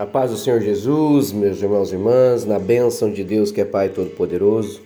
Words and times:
A 0.00 0.06
paz 0.06 0.30
do 0.30 0.36
Senhor 0.38 0.62
Jesus, 0.62 1.30
meus 1.30 1.60
irmãos 1.60 1.92
e 1.92 1.94
irmãs, 1.94 2.46
na 2.46 2.58
bênção 2.58 3.12
de 3.12 3.22
Deus 3.22 3.52
que 3.52 3.60
é 3.60 3.66
Pai 3.66 3.90
Todo-Poderoso. 3.90 4.80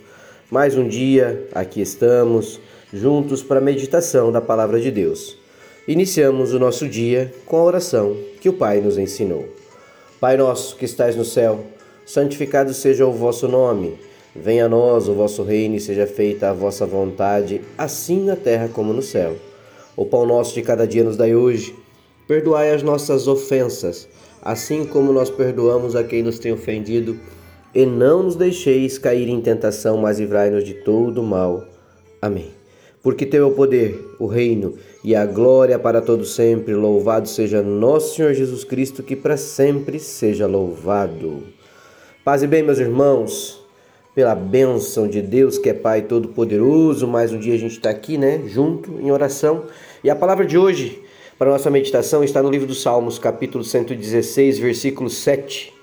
Mais 0.51 0.75
um 0.75 0.85
dia, 0.85 1.47
aqui 1.53 1.79
estamos, 1.79 2.59
juntos 2.91 3.41
para 3.41 3.59
a 3.59 3.63
meditação 3.63 4.29
da 4.29 4.41
Palavra 4.41 4.77
de 4.77 4.91
Deus. 4.91 5.37
Iniciamos 5.87 6.53
o 6.53 6.59
nosso 6.59 6.85
dia 6.85 7.33
com 7.45 7.55
a 7.55 7.63
oração 7.63 8.17
que 8.41 8.49
o 8.49 8.53
Pai 8.57 8.81
nos 8.81 8.97
ensinou. 8.97 9.47
Pai 10.19 10.35
nosso 10.35 10.75
que 10.75 10.83
estais 10.83 11.15
no 11.15 11.23
céu, 11.23 11.63
santificado 12.05 12.73
seja 12.73 13.07
o 13.07 13.13
vosso 13.13 13.47
nome. 13.47 13.97
Venha 14.35 14.65
a 14.65 14.69
nós 14.69 15.07
o 15.07 15.13
vosso 15.13 15.43
reino 15.43 15.75
e 15.75 15.79
seja 15.79 16.05
feita 16.05 16.49
a 16.49 16.53
vossa 16.53 16.85
vontade, 16.85 17.61
assim 17.77 18.25
na 18.25 18.35
terra 18.35 18.67
como 18.67 18.91
no 18.91 19.01
céu. 19.01 19.37
O 19.95 20.05
pão 20.05 20.25
nosso 20.25 20.53
de 20.53 20.61
cada 20.61 20.85
dia 20.85 21.05
nos 21.05 21.15
dai 21.15 21.33
hoje. 21.33 21.73
Perdoai 22.27 22.73
as 22.73 22.83
nossas 22.83 23.29
ofensas 23.29 24.09
assim 24.45 24.85
como 24.85 25.11
nós 25.11 25.31
perdoamos 25.31 25.95
a 25.95 26.03
quem 26.03 26.21
nos 26.21 26.37
tem 26.37 26.53
ofendido, 26.53 27.19
e 27.73 27.85
não 27.85 28.23
nos 28.23 28.35
deixeis 28.35 28.99
cair 28.99 29.27
em 29.27 29.41
tentação, 29.41 29.97
mas 29.97 30.19
livrai-nos 30.19 30.63
de 30.63 30.75
todo 30.75 31.23
mal. 31.23 31.65
Amém. 32.21 32.51
Porque 33.01 33.25
teu 33.25 33.43
é 33.43 33.47
o 33.47 33.51
poder, 33.51 34.15
o 34.17 34.27
reino 34.27 34.75
e 35.03 35.15
a 35.15 35.25
glória 35.25 35.77
para 35.77 36.01
todo 36.01 36.25
sempre. 36.25 36.73
Louvado 36.73 37.27
seja 37.27 37.61
nosso 37.61 38.15
Senhor 38.15 38.33
Jesus 38.33 38.63
Cristo, 38.63 39.03
que 39.03 39.15
para 39.15 39.35
sempre 39.35 39.99
seja 39.99 40.47
louvado. 40.47 41.43
Paz 42.23 42.41
e 42.41 42.47
bem, 42.47 42.63
meus 42.63 42.79
irmãos, 42.79 43.61
pela 44.15 44.33
bênção 44.33 45.07
de 45.07 45.21
Deus, 45.21 45.57
que 45.57 45.69
é 45.69 45.73
Pai 45.73 46.01
Todo-Poderoso, 46.03 47.05
mais 47.05 47.33
um 47.33 47.39
dia 47.39 47.53
a 47.53 47.59
gente 47.59 47.73
está 47.73 47.89
aqui, 47.89 48.17
né, 48.17 48.41
junto 48.47 48.99
em 48.99 49.11
oração. 49.11 49.65
E 50.03 50.09
a 50.09 50.15
palavra 50.15 50.45
de 50.45 50.57
hoje 50.57 51.03
para 51.37 51.51
nossa 51.51 51.69
meditação 51.69 52.23
está 52.23 52.41
no 52.41 52.49
livro 52.49 52.65
dos 52.65 52.81
Salmos, 52.81 53.19
capítulo 53.19 53.61
116, 53.61 54.57
versículo 54.57 55.09
7. 55.09 55.73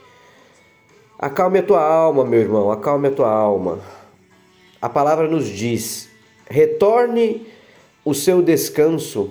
Acalme 1.19 1.59
a 1.59 1.63
tua 1.63 1.87
alma, 1.87 2.25
meu 2.25 2.41
irmão, 2.41 2.71
acalme 2.71 3.09
a 3.09 3.11
tua 3.11 3.31
alma. 3.31 3.79
A 4.81 4.89
palavra 4.89 5.29
nos 5.29 5.47
diz: 5.47 6.09
retorne 6.49 7.47
o 8.03 8.15
seu 8.15 8.41
descanso, 8.41 9.31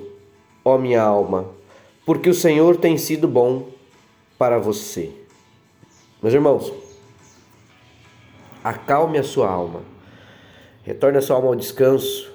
ó 0.64 0.78
minha 0.78 1.02
alma, 1.02 1.50
porque 2.06 2.30
o 2.30 2.36
Senhor 2.36 2.78
tem 2.78 3.00
sido 3.00 3.28
bom 3.28 3.70
para 4.38 4.60
você. 4.60 5.10
Meus 6.22 6.36
irmãos, 6.36 6.72
acalme 8.64 9.18
a 9.18 9.24
sua 9.24 9.50
alma, 9.50 9.82
retorne 10.84 11.18
a 11.18 11.22
sua 11.22 11.38
alma 11.38 11.48
ao 11.48 11.56
descanso, 11.56 12.32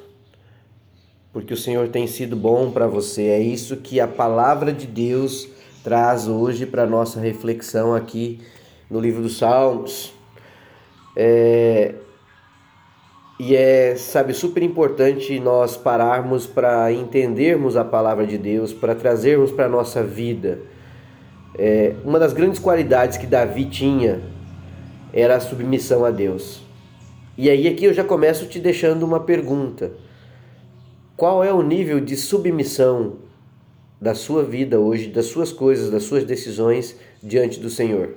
porque 1.37 1.53
o 1.53 1.56
Senhor 1.56 1.89
tem 1.89 2.06
sido 2.06 2.34
bom 2.34 2.70
para 2.70 2.87
você. 2.87 3.25
É 3.25 3.39
isso 3.39 3.77
que 3.77 4.01
a 4.01 4.09
palavra 4.09 4.73
de 4.73 4.87
Deus 4.87 5.47
traz 5.84 6.27
hoje 6.27 6.65
para 6.65 6.87
nossa 6.87 7.20
reflexão 7.20 7.95
aqui 7.95 8.41
no 8.91 8.98
livro 8.98 9.20
dos 9.20 9.37
Salmos. 9.37 10.14
É... 11.14 11.95
E 13.39 13.55
é, 13.55 13.97
sabe, 13.97 14.33
super 14.33 14.62
importante 14.62 15.39
nós 15.39 15.77
pararmos 15.77 16.47
para 16.47 16.91
entendermos 16.91 17.77
a 17.77 17.84
palavra 17.84 18.27
de 18.27 18.39
Deus, 18.39 18.73
para 18.73 18.95
trazermos 18.95 19.51
para 19.51 19.67
a 19.67 19.69
nossa 19.69 20.03
vida. 20.03 20.61
É, 21.59 21.97
uma 22.03 22.19
das 22.19 22.33
grandes 22.33 22.59
qualidades 22.59 23.19
que 23.19 23.27
Davi 23.27 23.67
tinha 23.67 24.23
era 25.12 25.37
a 25.37 25.41
submissão 25.41 26.03
a 26.03 26.11
Deus. 26.11 26.62
E 27.37 27.51
aí 27.51 27.69
aqui 27.69 27.84
eu 27.84 27.92
já 27.92 28.03
começo 28.03 28.47
te 28.47 28.59
deixando 28.59 29.03
uma 29.03 29.20
pergunta. 29.20 30.06
Qual 31.17 31.42
é 31.42 31.50
o 31.50 31.62
nível 31.62 31.98
de 31.98 32.14
submissão 32.14 33.17
da 33.98 34.14
sua 34.14 34.45
vida 34.45 34.78
hoje, 34.78 35.09
das 35.09 35.27
suas 35.27 35.50
coisas, 35.50 35.91
das 35.91 36.03
suas 36.03 36.25
decisões 36.25 36.95
diante 37.23 37.58
do 37.58 37.70
Senhor? 37.70 38.14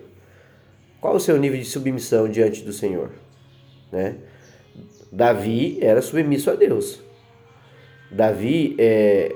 Qual 1.00 1.16
o 1.16 1.20
seu 1.20 1.38
nível 1.38 1.58
de 1.58 1.66
submissão 1.66 2.28
diante 2.28 2.62
do 2.62 2.74
Senhor? 2.74 3.12
Né? 3.90 4.18
Davi 5.10 5.78
era 5.82 6.02
submisso 6.02 6.52
a 6.52 6.56
Deus. 6.56 7.00
Davi, 8.12 8.76
é, 8.78 9.34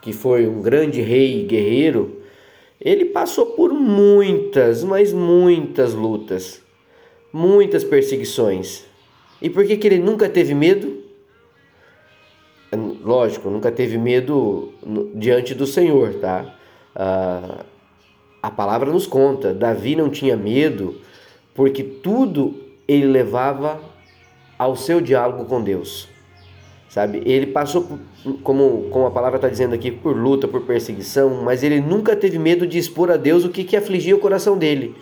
que 0.00 0.12
foi 0.12 0.46
um 0.46 0.62
grande 0.62 1.00
rei 1.00 1.44
guerreiro, 1.44 2.22
ele 2.80 3.06
passou 3.06 3.46
por 3.46 3.72
muitas, 3.72 4.84
mas 4.84 5.12
muitas 5.12 5.94
lutas, 5.94 6.62
muitas 7.32 7.82
perseguições. 7.82 8.84
E 9.40 9.50
por 9.50 9.66
que, 9.66 9.76
que 9.76 9.86
ele 9.88 9.98
nunca 9.98 10.28
teve 10.28 10.54
medo? 10.54 10.91
Lógico, 13.02 13.50
nunca 13.50 13.70
teve 13.70 13.98
medo 13.98 14.72
diante 15.14 15.54
do 15.54 15.66
Senhor, 15.66 16.14
tá? 16.14 16.54
Ah, 16.94 17.64
a 18.42 18.50
palavra 18.50 18.90
nos 18.90 19.06
conta, 19.06 19.52
Davi 19.52 19.94
não 19.94 20.10
tinha 20.10 20.36
medo 20.36 20.96
porque 21.54 21.82
tudo 21.82 22.54
ele 22.88 23.06
levava 23.06 23.80
ao 24.58 24.76
seu 24.76 25.00
diálogo 25.00 25.44
com 25.44 25.62
Deus, 25.62 26.08
sabe? 26.88 27.22
Ele 27.24 27.46
passou, 27.46 27.82
por, 27.82 27.98
como, 28.42 28.88
como 28.90 29.06
a 29.06 29.10
palavra 29.10 29.36
está 29.36 29.48
dizendo 29.48 29.74
aqui, 29.74 29.90
por 29.90 30.16
luta, 30.16 30.48
por 30.48 30.62
perseguição, 30.62 31.42
mas 31.42 31.62
ele 31.62 31.80
nunca 31.80 32.16
teve 32.16 32.38
medo 32.38 32.66
de 32.66 32.78
expor 32.78 33.10
a 33.10 33.16
Deus 33.16 33.44
o 33.44 33.50
que, 33.50 33.64
que 33.64 33.76
afligia 33.76 34.14
o 34.14 34.20
coração 34.20 34.56
dele. 34.56 34.94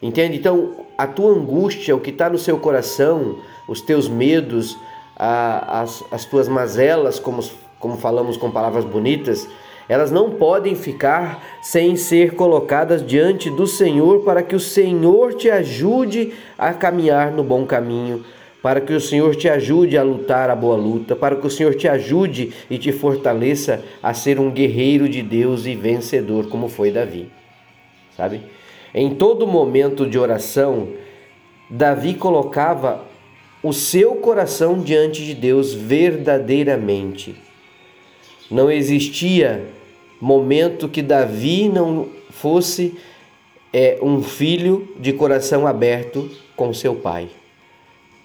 Entende? 0.00 0.36
Então, 0.36 0.86
a 0.96 1.06
tua 1.06 1.32
angústia, 1.32 1.94
o 1.94 2.00
que 2.00 2.10
está 2.10 2.30
no 2.30 2.38
seu 2.38 2.58
coração, 2.58 3.40
os 3.68 3.80
teus 3.80 4.08
medos, 4.08 4.76
a, 5.18 5.80
as, 5.80 6.04
as 6.12 6.24
tuas 6.24 6.48
mazelas, 6.48 7.18
como, 7.18 7.42
como 7.78 7.96
falamos 7.96 8.36
com 8.36 8.50
palavras 8.50 8.84
bonitas, 8.84 9.48
elas 9.88 10.10
não 10.10 10.32
podem 10.32 10.74
ficar 10.74 11.42
sem 11.62 11.96
ser 11.96 12.34
colocadas 12.34 13.04
diante 13.04 13.48
do 13.50 13.66
Senhor 13.66 14.20
para 14.20 14.42
que 14.42 14.54
o 14.54 14.60
Senhor 14.60 15.34
te 15.34 15.50
ajude 15.50 16.34
a 16.58 16.74
caminhar 16.74 17.32
no 17.32 17.42
bom 17.42 17.64
caminho, 17.64 18.22
para 18.62 18.80
que 18.82 18.92
o 18.92 19.00
Senhor 19.00 19.34
te 19.34 19.48
ajude 19.48 19.96
a 19.96 20.02
lutar 20.02 20.50
a 20.50 20.54
boa 20.54 20.76
luta, 20.76 21.16
para 21.16 21.36
que 21.36 21.46
o 21.46 21.50
Senhor 21.50 21.74
te 21.74 21.88
ajude 21.88 22.52
e 22.68 22.76
te 22.76 22.92
fortaleça 22.92 23.82
a 24.02 24.12
ser 24.12 24.38
um 24.38 24.50
guerreiro 24.50 25.08
de 25.08 25.22
Deus 25.22 25.64
e 25.64 25.74
vencedor, 25.74 26.48
como 26.48 26.68
foi 26.68 26.90
Davi. 26.90 27.30
Sabe? 28.14 28.42
Em 28.92 29.14
todo 29.14 29.46
momento 29.46 30.06
de 30.06 30.18
oração, 30.18 30.88
Davi 31.70 32.14
colocava 32.14 33.07
o 33.62 33.72
seu 33.72 34.16
coração 34.16 34.80
diante 34.80 35.24
de 35.24 35.34
Deus 35.34 35.74
verdadeiramente. 35.74 37.36
Não 38.50 38.70
existia 38.70 39.66
momento 40.20 40.88
que 40.88 41.02
Davi 41.02 41.68
não 41.68 42.08
fosse 42.30 42.94
é, 43.72 43.98
um 44.02 44.22
filho 44.22 44.88
de 44.98 45.12
coração 45.12 45.66
aberto 45.66 46.30
com 46.56 46.72
seu 46.72 46.94
pai. 46.94 47.28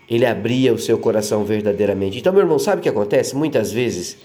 Ele 0.10 0.26
abria 0.26 0.74
o 0.74 0.78
seu 0.78 0.98
coração 0.98 1.44
verdadeiramente. 1.44 2.20
Então, 2.20 2.32
meu 2.32 2.42
irmão, 2.42 2.60
sabe 2.60 2.80
o 2.80 2.84
que 2.84 2.90
acontece? 2.90 3.36
Muitas 3.36 3.72
vezes 3.72 4.18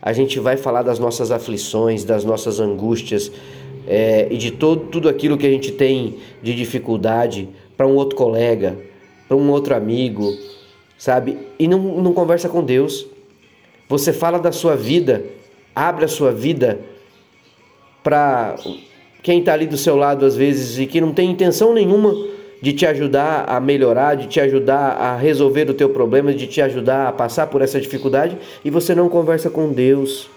a 0.00 0.12
gente 0.12 0.38
vai 0.38 0.56
falar 0.56 0.82
das 0.82 0.98
nossas 0.98 1.30
aflições, 1.30 2.04
das 2.04 2.24
nossas 2.24 2.60
angústias 2.60 3.32
é, 3.86 4.28
e 4.30 4.36
de 4.36 4.50
todo, 4.50 4.86
tudo 4.86 5.08
aquilo 5.08 5.36
que 5.36 5.46
a 5.46 5.50
gente 5.50 5.72
tem 5.72 6.18
de 6.42 6.54
dificuldade 6.54 7.48
para 7.76 7.86
um 7.86 7.94
outro 7.94 8.16
colega, 8.16 8.76
para 9.28 9.36
um 9.36 9.50
outro 9.50 9.74
amigo, 9.74 10.36
sabe? 10.98 11.38
E 11.58 11.66
não, 11.66 11.78
não 11.78 12.12
conversa 12.12 12.48
com 12.48 12.62
Deus. 12.62 13.06
Você 13.88 14.12
fala 14.12 14.38
da 14.38 14.52
sua 14.52 14.76
vida, 14.76 15.24
abre 15.74 16.04
a 16.04 16.08
sua 16.08 16.32
vida 16.32 16.80
para 18.02 18.56
quem 19.22 19.40
está 19.40 19.52
ali 19.54 19.66
do 19.66 19.78
seu 19.78 19.96
lado 19.96 20.26
às 20.26 20.36
vezes 20.36 20.78
e 20.78 20.86
que 20.86 21.00
não 21.00 21.12
tem 21.12 21.30
intenção 21.30 21.72
nenhuma 21.72 22.14
de 22.60 22.72
te 22.72 22.86
ajudar 22.86 23.44
a 23.46 23.60
melhorar, 23.60 24.14
de 24.14 24.26
te 24.26 24.40
ajudar 24.40 24.92
a 24.92 25.16
resolver 25.16 25.68
o 25.68 25.74
teu 25.74 25.90
problema, 25.90 26.32
de 26.32 26.46
te 26.46 26.62
ajudar 26.62 27.08
a 27.08 27.12
passar 27.12 27.46
por 27.46 27.60
essa 27.60 27.80
dificuldade 27.80 28.38
e 28.64 28.70
você 28.70 28.94
não 28.94 29.08
conversa 29.08 29.50
com 29.50 29.70
Deus. 29.70 30.30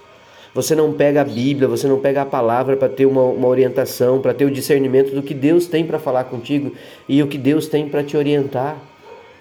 Você 0.54 0.74
não 0.76 0.94
pega 0.94 1.22
a 1.22 1.24
Bíblia, 1.24 1.68
você 1.68 1.88
não 1.88 2.00
pega 2.00 2.22
a 2.22 2.26
palavra 2.26 2.76
para 2.76 2.90
ter 2.90 3.06
uma, 3.06 3.24
uma 3.24 3.48
orientação, 3.48 4.20
para 4.22 4.34
ter 4.34 4.46
o 4.46 4.52
discernimento 4.52 5.14
do 5.14 5.22
que 5.22 5.34
Deus 5.34 5.68
tem 5.68 5.86
para 5.86 6.00
falar 6.00 6.24
contigo 6.26 6.74
e 7.08 7.22
o 7.22 7.28
que 7.28 7.38
Deus 7.38 7.68
tem 7.68 7.88
para 7.88 8.04
te 8.04 8.18
orientar. 8.18 8.78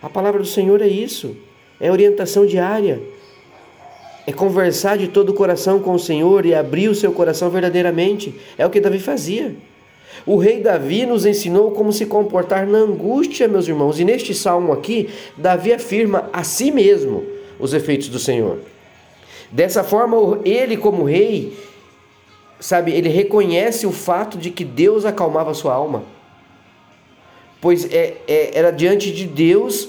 A 0.02 0.08
palavra 0.08 0.40
do 0.40 0.46
Senhor 0.46 0.82
é 0.82 0.88
isso, 0.88 1.36
é 1.80 1.90
orientação 1.90 2.44
diária. 2.44 3.00
É 4.26 4.32
conversar 4.32 4.98
de 4.98 5.08
todo 5.08 5.30
o 5.30 5.34
coração 5.34 5.78
com 5.78 5.94
o 5.94 5.98
Senhor 5.98 6.44
e 6.44 6.54
abrir 6.54 6.88
o 6.88 6.94
seu 6.94 7.12
coração 7.12 7.48
verdadeiramente. 7.48 8.34
É 8.58 8.66
o 8.66 8.70
que 8.70 8.80
Davi 8.80 8.98
fazia. 8.98 9.54
O 10.26 10.36
rei 10.36 10.60
Davi 10.60 11.06
nos 11.06 11.24
ensinou 11.24 11.70
como 11.70 11.92
se 11.92 12.06
comportar 12.06 12.66
na 12.66 12.78
angústia, 12.78 13.46
meus 13.46 13.68
irmãos. 13.68 14.00
E 14.00 14.04
neste 14.04 14.34
salmo 14.34 14.72
aqui, 14.72 15.08
Davi 15.36 15.72
afirma 15.72 16.28
a 16.32 16.42
si 16.42 16.72
mesmo 16.72 17.24
os 17.60 17.72
efeitos 17.72 18.08
do 18.08 18.18
Senhor. 18.18 18.58
Dessa 19.50 19.84
forma, 19.84 20.40
ele, 20.44 20.76
como 20.76 21.04
rei, 21.04 21.56
sabe, 22.58 22.92
ele 22.92 23.08
reconhece 23.08 23.86
o 23.86 23.92
fato 23.92 24.36
de 24.38 24.50
que 24.50 24.64
Deus 24.64 25.04
acalmava 25.04 25.54
sua 25.54 25.74
alma. 25.74 26.04
Pois 27.60 27.84
é, 27.92 28.16
é, 28.26 28.58
era 28.58 28.70
diante 28.70 29.12
de 29.12 29.26
Deus 29.26 29.88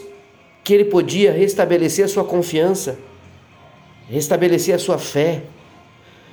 que 0.64 0.74
ele 0.74 0.86
podia 0.86 1.32
restabelecer 1.32 2.06
a 2.06 2.08
sua 2.08 2.24
confiança, 2.24 3.00
restabelecer 4.10 4.76
a 4.76 4.80
sua 4.80 4.98
fé. 4.98 5.44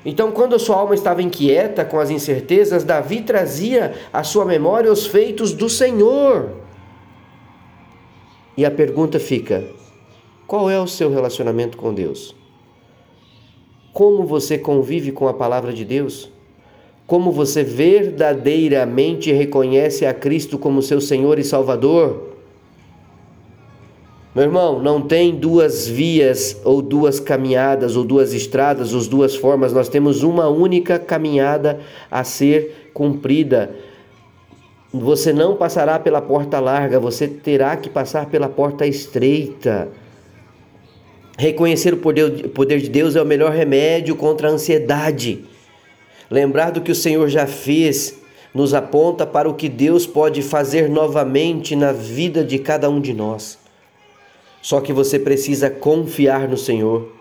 Então, 0.05 0.31
quando 0.33 0.55
a 0.55 0.59
sua 0.59 0.77
alma 0.77 0.95
estava 0.95 1.23
inquieta 1.23 1.85
com 1.85 1.99
as 1.99 2.11
incertezas, 2.11 2.85
Davi 2.85 3.23
trazia 3.23 3.95
à 4.13 4.23
sua 4.23 4.45
memória 4.45 4.93
os 4.93 5.07
feitos 5.07 5.53
do 5.53 5.69
Senhor. 5.69 6.51
E 8.57 8.65
a 8.65 8.71
pergunta 8.71 9.19
fica: 9.19 9.65
qual 10.47 10.71
é 10.71 10.79
o 10.79 10.87
seu 10.87 11.11
relacionamento 11.11 11.77
com 11.77 11.95
Deus? 11.95 12.35
Como 13.95 14.27
você 14.27 14.59
convive 14.59 15.13
com 15.13 15.29
a 15.29 15.33
palavra 15.33 15.73
de 15.73 15.85
Deus? 15.85 16.29
Como 17.07 17.31
você 17.31 17.63
verdadeiramente 17.63 19.31
reconhece 19.31 20.05
a 20.05 20.13
Cristo 20.13 20.59
como 20.59 20.83
seu 20.83 21.01
Senhor 21.01 21.39
e 21.39 21.45
Salvador? 21.45 22.35
Meu 24.35 24.47
irmão, 24.47 24.83
não 24.83 25.01
tem 25.01 25.37
duas 25.37 25.87
vias 25.87 26.61
ou 26.65 26.83
duas 26.83 27.21
caminhadas 27.21 27.95
ou 27.95 28.03
duas 28.03 28.35
estradas 28.35 28.93
ou 28.93 29.01
duas 29.09 29.37
formas, 29.37 29.73
nós 29.73 29.89
temos 29.89 30.25
uma 30.25 30.49
única 30.49 30.99
caminhada 30.99 31.79
a 32.11 32.25
ser 32.25 32.91
cumprida. 32.93 33.77
Você 34.93 35.33
não 35.33 35.55
passará 35.55 36.01
pela 36.01 36.21
porta 36.21 36.59
larga, 36.59 36.99
você 36.99 37.29
terá 37.29 37.77
que 37.77 37.89
passar 37.89 38.27
pela 38.27 38.49
porta 38.49 38.85
estreita. 38.85 39.89
Reconhecer 41.37 41.93
o 41.93 41.97
poder, 41.97 42.47
o 42.47 42.49
poder 42.49 42.81
de 42.81 42.89
Deus 42.89 43.17
é 43.17 43.23
o 43.23 43.27
melhor 43.27 43.53
remédio 43.53 44.15
contra 44.15 44.49
a 44.49 44.53
ansiedade. 44.53 45.45
Lembrar 46.31 46.71
do 46.71 46.81
que 46.81 46.93
o 46.93 46.95
Senhor 46.95 47.29
já 47.29 47.47
fez 47.47 48.23
nos 48.55 48.73
aponta 48.73 49.27
para 49.27 49.51
o 49.51 49.55
que 49.55 49.69
Deus 49.69 50.07
pode 50.07 50.41
fazer 50.41 50.89
novamente 50.89 51.75
na 51.75 51.91
vida 51.91 52.45
de 52.45 52.61
cada 52.61 52.89
um 52.89 53.01
de 53.01 53.13
nós. 53.13 53.59
Só 54.63 54.81
que 54.81 54.93
você 54.93 55.19
precisa 55.19 55.69
confiar 55.69 56.49
no 56.49 56.57
Senhor, 56.57 57.13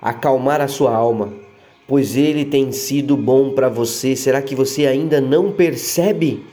acalmar 0.00 0.60
a 0.60 0.68
sua 0.68 0.94
alma, 0.94 1.34
pois 1.88 2.16
Ele 2.16 2.44
tem 2.44 2.70
sido 2.70 3.16
bom 3.16 3.50
para 3.50 3.68
você. 3.68 4.14
Será 4.14 4.40
que 4.40 4.54
você 4.54 4.86
ainda 4.86 5.20
não 5.20 5.50
percebe? 5.50 6.44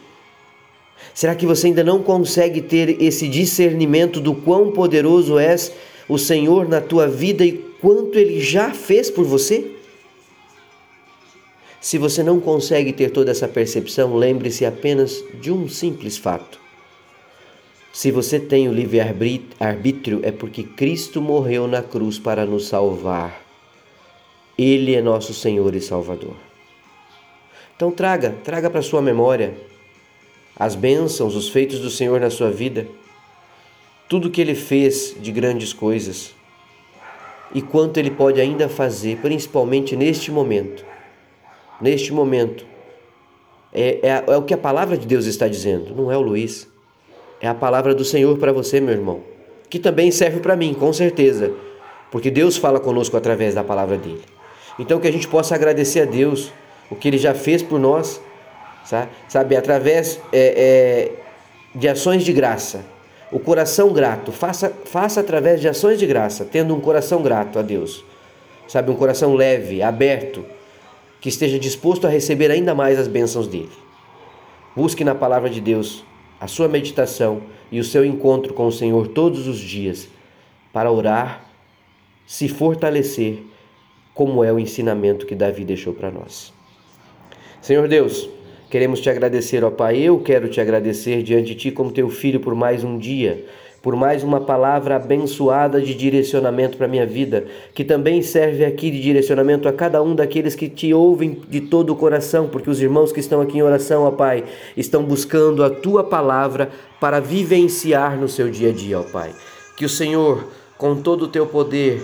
Será 1.13 1.36
que 1.36 1.45
você 1.45 1.68
ainda 1.68 1.83
não 1.83 2.01
consegue 2.01 2.59
ter 2.59 3.01
esse 3.01 3.27
discernimento 3.27 4.19
do 4.19 4.33
quão 4.33 4.71
poderoso 4.71 5.38
é 5.38 5.56
o 6.08 6.18
Senhor 6.18 6.68
na 6.68 6.82
tua 6.82 7.08
vida 7.08 7.46
e 7.46 7.54
quanto 7.80 8.18
Ele 8.18 8.40
já 8.40 8.72
fez 8.72 9.10
por 9.10 9.26
você? 9.26 9.76
Se 11.80 11.98
você 11.98 12.24
não 12.24 12.40
consegue 12.40 12.94
ter 12.94 13.10
toda 13.10 13.32
essa 13.32 13.48
percepção, 13.48 14.16
lembre-se 14.16 14.66
apenas 14.66 15.24
de 15.42 15.52
um 15.52 15.68
simples 15.68 16.18
fato. 16.18 16.58
Se 17.92 18.10
você 18.10 18.40
tem 18.40 18.70
o 18.70 18.74
livre-arbítrio, 18.74 20.22
é 20.24 20.32
porque 20.32 20.64
Cristo 20.64 21.22
morreu 21.22 21.68
na 21.68 21.84
cruz 21.84 22.18
para 22.18 22.46
nos 22.46 22.68
salvar. 22.68 23.44
Ele 24.58 24.96
é 24.96 25.02
nosso 25.02 25.34
Senhor 25.34 25.76
e 25.76 25.82
Salvador. 25.82 26.36
Então 27.76 27.92
traga, 27.92 28.36
traga 28.44 28.70
para 28.70 28.82
sua 28.82 29.02
memória 29.02 29.54
as 30.56 30.76
bênçãos, 30.76 31.36
os 31.36 31.50
feitos 31.50 31.80
do 31.80 31.90
Senhor 31.90 32.20
na 32.20 32.30
sua 32.30 32.50
vida, 32.50 32.88
tudo 34.08 34.30
que 34.30 34.42
ele 34.42 34.56
fez 34.56 35.16
de 35.20 35.32
grandes 35.32 35.74
coisas 35.74 36.34
e 37.54 37.62
quanto 37.62 37.98
ele 37.98 38.12
pode 38.12 38.42
ainda 38.42 38.68
fazer, 38.68 39.18
principalmente 39.18 39.96
neste 39.96 40.32
momento. 40.32 40.84
Neste 41.80 42.12
momento, 42.14 42.66
é, 43.72 44.00
é, 44.02 44.24
é 44.28 44.38
o 44.38 44.44
que 44.44 44.54
a 44.54 44.58
palavra 44.58 44.98
de 44.98 45.06
Deus 45.06 45.26
está 45.26 45.48
dizendo, 45.48 45.96
não 45.96 46.12
é 46.12 46.18
o 46.18 46.22
Luiz. 46.22 46.68
É 47.42 47.48
a 47.48 47.54
palavra 47.54 47.94
do 47.94 48.06
Senhor 48.06 48.38
para 48.38 48.54
você, 48.54 48.80
meu 48.80 48.94
irmão, 48.94 49.22
que 49.70 49.78
também 49.78 50.12
serve 50.12 50.40
para 50.40 50.56
mim, 50.56 50.74
com 50.74 50.94
certeza, 50.94 51.52
porque 52.10 52.32
Deus 52.32 52.56
fala 52.56 52.80
conosco 52.80 53.18
através 53.18 53.54
da 53.54 53.64
palavra 53.64 53.98
dele. 53.98 54.22
Então 54.80 55.00
que 55.00 55.08
a 55.08 55.12
gente 55.12 55.28
possa 55.28 55.54
agradecer 55.54 56.02
a 56.02 56.06
Deus 56.06 56.54
o 56.90 56.96
que 56.96 57.08
ele 57.08 57.18
já 57.18 57.34
fez 57.34 57.62
por 57.62 57.80
nós, 57.80 58.22
sabe, 59.28 59.56
através 59.56 60.20
é, 60.32 61.12
é, 61.12 61.12
de 61.76 61.88
ações 61.90 62.24
de 62.24 62.32
graça. 62.32 62.86
O 63.33 63.39
coração 63.39 63.91
grato, 63.91 64.31
faça, 64.31 64.69
faça 64.85 65.19
através 65.19 65.59
de 65.59 65.68
ações 65.68 65.97
de 65.97 66.06
graça, 66.06 66.45
tendo 66.45 66.75
um 66.75 66.80
coração 66.80 67.24
grato 67.24 67.57
a 67.57 67.63
Deus, 67.63 68.06
sabe, 68.68 68.91
um 68.91 68.95
coração 68.95 69.33
leve, 69.33 69.81
aberto, 69.81 70.45
que 71.19 71.30
esteja 71.30 71.57
disposto 71.57 72.06
a 72.06 72.12
receber 72.12 72.51
ainda 72.51 72.75
mais 72.75 73.00
as 73.00 73.07
bênçãos 73.07 73.47
dele. 73.47 73.71
Busque 74.75 75.03
na 75.03 75.15
palavra 75.15 75.50
de 75.50 75.59
Deus 75.59 76.03
a 76.39 76.45
sua 76.47 76.68
meditação 76.68 77.41
e 77.71 77.80
o 77.80 77.83
seu 77.83 78.06
encontro 78.06 78.53
com 78.53 78.68
o 78.68 78.71
Senhor 78.71 79.07
todos 79.07 79.47
os 79.47 79.57
dias 79.57 80.07
para 80.71 80.91
orar, 80.91 81.44
se 82.27 82.47
fortalecer, 82.47 83.41
como 84.13 84.44
é 84.44 84.53
o 84.53 84.59
ensinamento 84.59 85.25
que 85.25 85.33
Davi 85.33 85.65
deixou 85.65 85.91
para 85.91 86.12
nós. 86.12 86.53
Senhor 87.63 87.88
Deus, 87.88 88.30
queremos 88.74 89.00
te 89.00 89.08
agradecer, 89.08 89.64
ó 89.64 89.70
Pai. 89.70 90.00
Eu 90.00 90.18
quero 90.18 90.50
te 90.50 90.60
agradecer 90.60 91.22
diante 91.22 91.50
de 91.50 91.56
ti 91.56 91.70
como 91.70 91.92
teu 91.92 92.10
filho 92.10 92.40
por 92.40 92.56
mais 92.56 92.84
um 92.84 92.98
dia 92.98 93.46
por 93.84 93.98
mais 93.98 94.24
uma 94.24 94.40
palavra 94.40 94.96
abençoada 94.96 95.81
de 95.81 95.94
direcionamento 95.94 96.78
para 96.78 96.86
a 96.86 96.90
minha 96.90 97.06
vida, 97.06 97.46
que 97.75 97.84
também 97.84 98.22
serve 98.22 98.64
aqui 98.64 98.90
de 98.90 99.02
direcionamento 99.02 99.68
a 99.68 99.74
cada 99.74 100.02
um 100.02 100.16
daqueles 100.16 100.56
que 100.56 100.70
te 100.70 100.94
ouvem 100.94 101.42
de 101.50 101.60
todo 101.60 101.90
o 101.90 101.96
coração, 101.98 102.48
porque 102.48 102.70
os 102.70 102.81
irmãos 102.81 103.12
que 103.12 103.20
estão 103.20 103.42
aqui 103.42 103.58
em 103.58 103.62
oração, 103.62 104.04
ó 104.04 104.12
Pai, 104.12 104.46
estão 104.78 105.04
buscando 105.04 105.66
a 105.66 105.69
tua 105.69 106.02
palavra 106.02 106.69
para 106.98 107.19
vivenciar 107.19 108.18
no 108.18 108.30
seu 108.30 108.50
dia 108.50 108.69
a 108.69 108.72
dia, 108.72 109.02
ó 109.02 109.04
Pai. 109.04 109.36
Que 109.76 109.84
o 109.84 109.90
Senhor, 109.90 110.48
com 110.78 110.96
todo 110.96 111.24
o 111.24 111.28
teu 111.28 111.46
poder, 111.46 112.02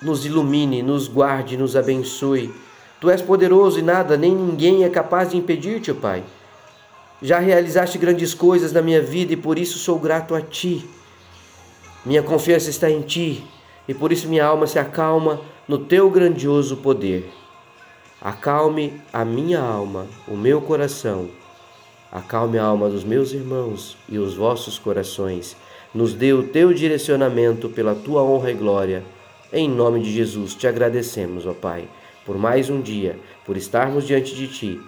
nos 0.00 0.24
ilumine, 0.24 0.80
nos 0.80 1.08
guarde, 1.08 1.56
nos 1.56 1.74
abençoe. 1.74 2.52
Tu 3.00 3.10
és 3.10 3.20
poderoso 3.20 3.78
e 3.78 3.82
nada, 3.82 4.16
nem 4.16 4.34
ninguém 4.34 4.84
é 4.84 4.88
capaz 4.88 5.30
de 5.30 5.36
impedir-te, 5.36 5.92
Pai. 5.92 6.24
Já 7.20 7.38
realizaste 7.38 7.98
grandes 7.98 8.34
coisas 8.34 8.72
na 8.72 8.82
minha 8.82 9.02
vida 9.02 9.32
e 9.32 9.36
por 9.36 9.58
isso 9.58 9.78
sou 9.78 9.98
grato 9.98 10.34
a 10.34 10.40
Ti. 10.40 10.88
Minha 12.06 12.22
confiança 12.22 12.70
está 12.70 12.88
em 12.88 13.00
ti 13.00 13.42
e 13.88 13.92
por 13.92 14.12
isso 14.12 14.28
minha 14.28 14.46
alma 14.46 14.68
se 14.68 14.78
acalma 14.78 15.40
no 15.66 15.76
teu 15.76 16.08
grandioso 16.08 16.76
poder. 16.76 17.28
Acalme 18.20 19.00
a 19.12 19.24
minha 19.24 19.60
alma, 19.60 20.06
o 20.28 20.36
meu 20.36 20.60
coração. 20.60 21.28
Acalme 22.12 22.58
a 22.58 22.64
alma 22.64 22.88
dos 22.88 23.02
meus 23.02 23.32
irmãos 23.32 23.96
e 24.08 24.18
os 24.18 24.36
vossos 24.36 24.78
corações. 24.78 25.56
Nos 25.92 26.14
dê 26.14 26.32
o 26.32 26.44
teu 26.44 26.72
direcionamento 26.72 27.68
pela 27.68 27.92
tua 27.92 28.22
honra 28.22 28.52
e 28.52 28.54
glória. 28.54 29.02
Em 29.52 29.68
nome 29.68 30.00
de 30.00 30.12
Jesus 30.12 30.54
te 30.54 30.68
agradecemos, 30.68 31.44
ó 31.44 31.52
Pai, 31.52 31.88
por 32.26 32.36
mais 32.36 32.68
um 32.68 32.82
dia, 32.82 33.16
por 33.46 33.56
estarmos 33.56 34.04
diante 34.04 34.34
de 34.34 34.48
ti, 34.48 34.80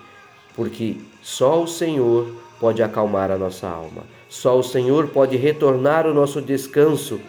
porque 0.55 0.97
só 1.23 1.63
o 1.63 1.69
Senhor 1.69 2.29
pode 2.59 2.83
acalmar 2.83 3.31
a 3.31 3.39
nossa 3.39 3.69
alma. 3.69 4.03
Só 4.29 4.59
o 4.59 4.63
Senhor 4.63 5.09
pode 5.09 5.37
retornar 5.37 6.07
o 6.07 6.13
nosso 6.13 6.43
descanso 6.43 7.21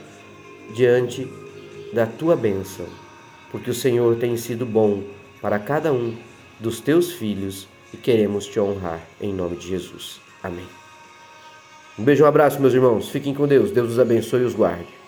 diante 0.74 1.28
da 1.94 2.06
tua 2.06 2.36
bênção, 2.36 2.88
porque 3.52 3.70
o 3.70 3.74
Senhor 3.74 4.16
tem 4.16 4.36
sido 4.36 4.66
bom 4.66 5.04
para 5.42 5.60
cada 5.60 5.94
um 5.94 6.16
dos 6.60 6.82
teus 6.82 7.14
filhos 7.14 7.68
e 7.94 7.98
queremos 7.98 8.46
te 8.46 8.60
honrar 8.60 9.00
em 9.22 9.32
nome 9.32 9.56
de 9.56 9.68
Jesus. 9.68 10.20
Amém. 10.44 10.68
Um 11.98 12.04
beijo, 12.04 12.24
um 12.24 12.28
abraço, 12.28 12.60
meus 12.62 12.74
irmãos. 12.74 13.10
Fiquem 13.10 13.34
com 13.34 13.48
Deus. 13.48 13.72
Deus 13.72 13.92
os 13.92 14.00
abençoe 14.00 14.42
e 14.42 14.46
os 14.46 14.54
guarde. 14.54 14.99